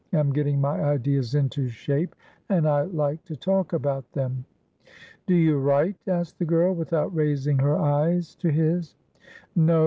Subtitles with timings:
[0.13, 2.15] I'm getting my ideas into shape,
[2.49, 4.45] and I like to talk about them."
[5.27, 8.95] "Do you write?" asked the girl, without raising her eyes to his.
[9.55, 9.79] "No.